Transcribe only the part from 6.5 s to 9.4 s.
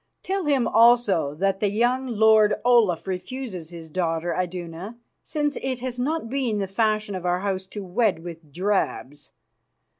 the fashion of our House to wed with drabs.